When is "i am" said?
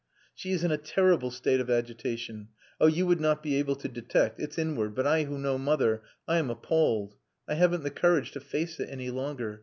6.27-6.49